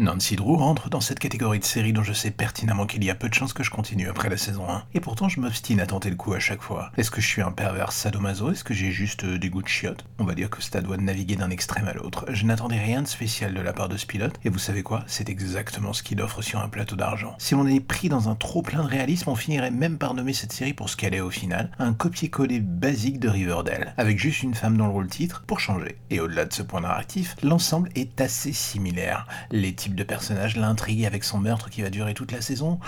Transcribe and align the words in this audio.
Nancy 0.00 0.34
Drew 0.34 0.56
rentre 0.56 0.88
dans 0.88 1.02
cette 1.02 1.18
catégorie 1.18 1.58
de 1.58 1.64
séries 1.64 1.92
dont 1.92 2.02
je 2.02 2.14
sais 2.14 2.30
pertinemment 2.30 2.86
qu'il 2.86 3.04
y 3.04 3.10
a 3.10 3.14
peu 3.14 3.28
de 3.28 3.34
chances 3.34 3.52
que 3.52 3.62
je 3.62 3.70
continue 3.70 4.08
après 4.08 4.30
la 4.30 4.38
saison 4.38 4.66
1. 4.66 4.84
Et 4.94 5.00
pourtant, 5.00 5.28
je 5.28 5.40
m'obstine 5.40 5.78
à 5.78 5.86
tenter 5.86 6.08
le 6.08 6.16
coup 6.16 6.32
à 6.32 6.38
chaque 6.38 6.62
fois. 6.62 6.90
Est-ce 6.96 7.10
que 7.10 7.20
je 7.20 7.26
suis 7.26 7.42
un 7.42 7.52
pervers 7.52 7.92
sadomaso? 7.92 8.50
Est-ce 8.50 8.64
que 8.64 8.72
j'ai 8.72 8.92
juste 8.92 9.24
euh, 9.24 9.38
des 9.38 9.50
goûts 9.50 9.60
de 9.60 9.68
chiottes? 9.68 10.06
On 10.18 10.24
va 10.24 10.34
dire 10.34 10.48
que 10.48 10.58
doigt 10.80 10.96
de 10.96 11.02
naviguer 11.02 11.36
d'un 11.36 11.50
extrême 11.50 11.86
à 11.86 11.92
l'autre. 11.92 12.24
Je 12.30 12.46
n'attendais 12.46 12.78
rien 12.78 13.02
de 13.02 13.06
spécial 13.06 13.52
de 13.52 13.60
la 13.60 13.74
part 13.74 13.90
de 13.90 13.98
ce 13.98 14.06
pilote, 14.06 14.40
et 14.42 14.48
vous 14.48 14.58
savez 14.58 14.82
quoi? 14.82 15.04
C'est 15.06 15.28
exactement 15.28 15.92
ce 15.92 16.02
qu'il 16.02 16.22
offre 16.22 16.40
sur 16.40 16.60
un 16.60 16.68
plateau 16.70 16.96
d'argent. 16.96 17.34
Si 17.36 17.54
on 17.54 17.66
est 17.66 17.80
pris 17.80 18.08
dans 18.08 18.30
un 18.30 18.34
trop 18.34 18.62
plein 18.62 18.82
de 18.82 18.88
réalisme, 18.88 19.28
on 19.28 19.34
finirait 19.34 19.70
même 19.70 19.98
par 19.98 20.14
nommer 20.14 20.32
cette 20.32 20.52
série 20.52 20.72
pour 20.72 20.88
ce 20.88 20.96
qu'elle 20.96 21.14
est 21.14 21.20
au 21.20 21.28
final, 21.28 21.70
un 21.78 21.92
copier-coller 21.92 22.60
basique 22.60 23.20
de 23.20 23.28
Riverdale, 23.28 23.92
avec 23.98 24.18
juste 24.18 24.42
une 24.42 24.54
femme 24.54 24.78
dans 24.78 24.86
le 24.86 24.92
rôle 24.92 25.08
titre 25.08 25.44
pour 25.46 25.60
changer. 25.60 25.98
Et 26.08 26.20
au-delà 26.20 26.46
de 26.46 26.54
ce 26.54 26.62
point 26.62 26.80
narratif, 26.80 27.36
l'ensemble 27.42 27.90
est 27.94 28.18
assez 28.22 28.54
similaire. 28.54 29.26
De 29.94 30.02
personnages, 30.02 30.56
l'intrigue 30.56 31.04
avec 31.04 31.24
son 31.24 31.38
meurtre 31.38 31.70
qui 31.70 31.82
va 31.82 31.90
durer 31.90 32.14
toute 32.14 32.32
la 32.32 32.40
saison, 32.40 32.78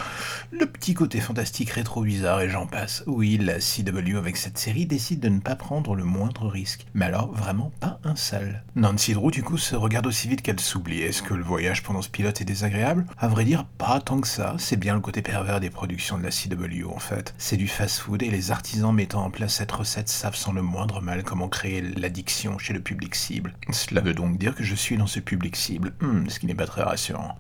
le 0.51 0.67
petit 0.67 0.95
côté 0.95 1.21
fantastique 1.21 1.71
rétro 1.71 2.03
bizarre 2.03 2.41
et 2.41 2.49
j'en 2.49 2.67
passe. 2.67 3.05
Oui, 3.07 3.39
la 3.39 3.59
CW 3.59 4.17
avec 4.17 4.37
cette 4.37 4.59
série 4.59 4.87
décide 4.87 5.21
de 5.21 5.29
ne 5.29 5.41
pas 5.41 5.57
prendre 5.57 5.95
le 5.95 6.05
moindre 6.05 6.49
risque. 6.49 6.87
Mais 6.95 7.07
alors, 7.07 7.33
vraiment 7.33 7.73
pas 7.81 7.99
un 8.05 8.17
seul. 8.17 8.63
Nancy 8.77 9.15
Drew, 9.15 9.31
du 9.31 9.43
coup, 9.43 9.59
se 9.59 9.77
regarde 9.77 10.07
aussi 10.07 10.29
vite 10.29 10.43
qu'elle 10.43 10.61
s'oublie. 10.61 11.03
Est-ce 11.03 11.23
que 11.23 11.35
le 11.35 11.45
voyage 11.45 11.83
pendant 11.83 12.03
ce 12.03 12.09
pilote 12.09 12.41
est 12.41 12.45
désagréable? 12.45 13.07
À 13.19 13.29
vrai 13.29 13.45
dire, 13.45 13.65
pas 13.65 14.01
tant 14.01 14.21
que 14.21 14.29
ça. 14.29 14.55
C'est 14.59 14.77
bien 14.77 14.95
le 14.95 15.01
côté 15.01 15.23
pervers 15.23 15.61
des 15.61 15.71
productions 15.71 16.19
de 16.19 16.23
la 16.23 16.31
CW, 16.31 16.89
en 16.89 16.99
fait. 16.99 17.35
C'est 17.39 17.57
du 17.57 17.69
fast-food 17.69 18.23
et 18.23 18.31
les 18.31 18.51
artisans 18.51 18.95
mettant 18.95 19.25
en 19.25 19.31
place 19.31 19.55
cette 19.55 19.73
recette 19.73 20.09
savent 20.09 20.37
sans 20.37 20.53
le 20.53 20.63
moindre 20.63 21.01
mal 21.01 21.23
comment 21.23 21.49
créer 21.49 21.83
l'addiction 21.83 22.59
chez 22.59 22.73
le 22.73 22.81
public 22.81 23.15
cible. 23.15 23.55
Cela 23.71 24.01
veut 24.01 24.15
donc 24.15 24.39
dire 24.39 24.55
que 24.55 24.65
je 24.65 24.75
suis 24.75 24.97
dans 24.97 25.07
ce 25.07 25.21
public 25.21 25.57
cible, 25.57 25.93
hmm, 26.01 26.29
ce 26.29 26.39
qui 26.39 26.47
n'est 26.47 26.55
pas 26.55 26.67
très 26.67 26.83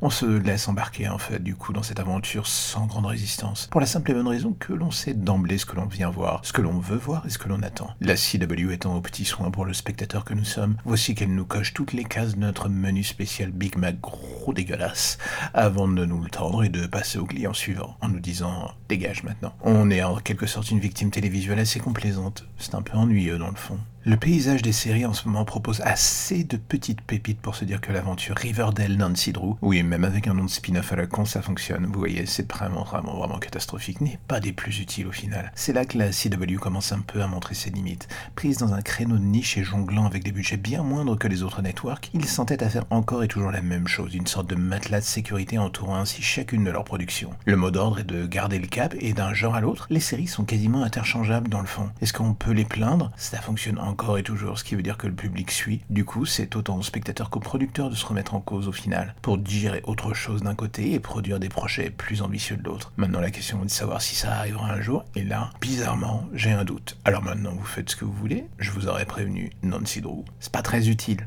On 0.00 0.10
se 0.10 0.24
laisse 0.24 0.66
embarquer 0.68 1.08
en 1.08 1.18
fait 1.18 1.42
du 1.42 1.54
coup 1.54 1.72
dans 1.72 1.82
cette 1.82 2.00
aventure 2.00 2.46
sans 2.46 2.86
grande 2.86 3.06
résistance, 3.06 3.68
pour 3.70 3.80
la 3.80 3.86
simple 3.86 4.10
et 4.10 4.14
bonne 4.14 4.28
raison 4.28 4.56
que 4.58 4.72
l'on 4.72 4.90
sait 4.90 5.12
d'emblée 5.14 5.58
ce 5.58 5.66
que 5.66 5.76
l'on 5.76 5.86
vient 5.86 6.08
voir, 6.08 6.40
ce 6.42 6.52
que 6.52 6.62
l'on 6.62 6.78
veut 6.78 6.96
voir 6.96 7.26
et 7.26 7.30
ce 7.30 7.38
que 7.38 7.48
l'on 7.48 7.62
attend. 7.62 7.90
La 8.00 8.14
CW 8.14 8.72
étant 8.72 8.96
au 8.96 9.00
petit 9.00 9.24
soin 9.24 9.50
pour 9.50 9.64
le 9.64 9.74
spectateur 9.74 10.24
que 10.24 10.32
nous 10.32 10.44
sommes, 10.44 10.76
voici 10.84 11.14
qu'elle 11.14 11.34
nous 11.34 11.44
coche 11.44 11.74
toutes 11.74 11.92
les 11.92 12.04
cases 12.04 12.34
de 12.34 12.40
notre 12.40 12.68
menu 12.68 13.04
spécial 13.04 13.50
Big 13.50 13.76
Mac 13.76 14.00
gros 14.00 14.52
dégueulasse, 14.54 15.18
avant 15.52 15.88
de 15.88 16.04
nous 16.06 16.22
le 16.22 16.30
tendre 16.30 16.64
et 16.64 16.70
de 16.70 16.86
passer 16.86 17.18
au 17.18 17.26
client 17.26 17.52
suivant, 17.52 17.96
en 18.00 18.08
nous 18.08 18.20
disant 18.20 18.70
dégage 18.88 19.22
maintenant. 19.22 19.52
On 19.62 19.90
est 19.90 20.02
en 20.02 20.16
quelque 20.16 20.46
sorte 20.46 20.70
une 20.70 20.80
victime 20.80 21.10
télévisuelle 21.10 21.58
assez 21.58 21.80
complaisante, 21.80 22.46
c'est 22.56 22.74
un 22.74 22.82
peu 22.82 22.96
ennuyeux 22.96 23.38
dans 23.38 23.50
le 23.50 23.56
fond. 23.56 23.78
Le 24.04 24.16
paysage 24.16 24.62
des 24.62 24.72
séries 24.72 25.06
en 25.06 25.12
ce 25.12 25.28
moment 25.28 25.44
propose 25.44 25.80
assez 25.82 26.42
de 26.42 26.56
petites 26.56 27.02
pépites 27.02 27.40
pour 27.40 27.54
se 27.54 27.64
dire 27.64 27.80
que 27.80 27.92
l'aventure 27.92 28.34
Riverdale 28.34 28.96
Nancy 28.96 29.30
Drew, 29.30 29.54
oui, 29.62 29.84
même 29.84 30.02
avec 30.02 30.26
un 30.26 30.34
nom 30.34 30.44
de 30.44 30.50
spin-off 30.50 30.92
à 30.92 30.96
la 30.96 31.06
con, 31.06 31.24
ça 31.24 31.40
fonctionne. 31.40 31.86
Vous 31.86 32.00
voyez, 32.00 32.26
c'est 32.26 32.50
vraiment, 32.50 32.82
vraiment, 32.82 33.16
vraiment 33.16 33.38
catastrophique, 33.38 34.00
n'est 34.00 34.18
pas 34.26 34.40
des 34.40 34.52
plus 34.52 34.80
utiles 34.80 35.06
au 35.06 35.12
final. 35.12 35.52
C'est 35.54 35.72
là 35.72 35.84
que 35.84 35.96
la 35.98 36.10
CW 36.10 36.56
commence 36.60 36.90
un 36.90 36.98
peu 36.98 37.22
à 37.22 37.28
montrer 37.28 37.54
ses 37.54 37.70
limites. 37.70 38.08
Prise 38.34 38.58
dans 38.58 38.74
un 38.74 38.82
créneau 38.82 39.18
de 39.18 39.22
niche 39.22 39.56
et 39.56 39.62
jonglant 39.62 40.06
avec 40.06 40.24
des 40.24 40.32
budgets 40.32 40.56
bien 40.56 40.82
moindres 40.82 41.16
que 41.16 41.28
les 41.28 41.44
autres 41.44 41.62
networks, 41.62 42.10
ils 42.12 42.24
s'entêtent 42.24 42.64
à 42.64 42.70
faire 42.70 42.86
encore 42.90 43.22
et 43.22 43.28
toujours 43.28 43.52
la 43.52 43.62
même 43.62 43.86
chose, 43.86 44.16
une 44.16 44.26
sorte 44.26 44.50
de 44.50 44.56
matelas 44.56 44.98
de 44.98 45.04
sécurité 45.04 45.58
entourant 45.58 45.94
ainsi 45.94 46.22
chacune 46.22 46.64
de 46.64 46.72
leurs 46.72 46.82
productions. 46.82 47.30
Le 47.44 47.56
mot 47.56 47.70
d'ordre 47.70 48.00
est 48.00 48.04
de 48.04 48.26
garder 48.26 48.58
le 48.58 48.66
cap 48.66 48.96
et 48.98 49.12
d'un 49.12 49.32
genre 49.32 49.54
à 49.54 49.60
l'autre, 49.60 49.86
les 49.90 50.00
séries 50.00 50.26
sont 50.26 50.42
quasiment 50.42 50.82
interchangeables 50.82 51.48
dans 51.48 51.60
le 51.60 51.68
fond. 51.68 51.88
Est-ce 52.00 52.12
qu'on 52.12 52.34
peut 52.34 52.50
les 52.50 52.64
plaindre? 52.64 53.12
Ça 53.16 53.40
fonctionne 53.40 53.78
encore 53.78 53.91
et 54.16 54.22
toujours, 54.22 54.58
ce 54.58 54.64
qui 54.64 54.74
veut 54.74 54.82
dire 54.82 54.96
que 54.96 55.06
le 55.06 55.14
public 55.14 55.50
suit. 55.50 55.80
Du 55.90 56.04
coup, 56.04 56.26
c'est 56.26 56.56
autant 56.56 56.76
aux 56.76 56.82
spectateurs 56.82 57.30
qu'aux 57.30 57.40
producteurs 57.40 57.90
de 57.90 57.94
se 57.94 58.04
remettre 58.04 58.34
en 58.34 58.40
cause 58.40 58.68
au 58.68 58.72
final, 58.72 59.14
pour 59.22 59.38
digérer 59.38 59.80
autre 59.84 60.14
chose 60.14 60.42
d'un 60.42 60.54
côté 60.54 60.92
et 60.92 61.00
produire 61.00 61.38
des 61.38 61.48
projets 61.48 61.90
plus 61.90 62.22
ambitieux 62.22 62.56
de 62.56 62.64
l'autre. 62.64 62.92
Maintenant, 62.96 63.20
la 63.20 63.30
question 63.30 63.62
est 63.62 63.66
de 63.66 63.70
savoir 63.70 64.02
si 64.02 64.14
ça 64.14 64.32
arrivera 64.32 64.72
un 64.72 64.80
jour, 64.80 65.04
et 65.14 65.22
là, 65.22 65.50
bizarrement, 65.60 66.26
j'ai 66.34 66.52
un 66.52 66.64
doute. 66.64 66.96
Alors 67.04 67.22
maintenant, 67.22 67.52
vous 67.52 67.64
faites 67.64 67.90
ce 67.90 67.96
que 67.96 68.04
vous 68.04 68.12
voulez, 68.12 68.46
je 68.58 68.70
vous 68.70 68.88
aurais 68.88 69.06
prévenu, 69.06 69.52
Nancy 69.62 70.00
Drew. 70.00 70.24
C'est 70.40 70.52
pas 70.52 70.62
très 70.62 70.88
utile. 70.88 71.26